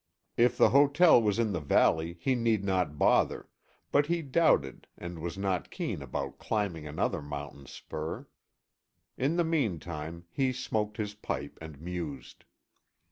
If 0.35 0.57
the 0.57 0.69
hotel 0.71 1.21
was 1.21 1.37
in 1.37 1.51
the 1.51 1.59
valley, 1.59 2.17
he 2.19 2.33
need 2.33 2.63
not 2.63 2.97
bother, 2.97 3.47
but 3.91 4.07
he 4.07 4.23
doubted, 4.23 4.87
and 4.97 5.19
was 5.19 5.37
not 5.37 5.69
keen 5.69 6.01
about 6.01 6.39
climbing 6.39 6.87
another 6.87 7.21
mountain 7.21 7.67
spur. 7.67 8.27
In 9.15 9.35
the 9.35 9.43
meantime, 9.45 10.25
he 10.31 10.53
smoked 10.53 10.97
his 10.97 11.13
pipe 11.13 11.55
and 11.61 11.79
mused. 11.79 12.45